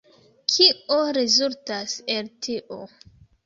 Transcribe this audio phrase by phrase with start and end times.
[0.53, 2.85] Kio rezultas el tio?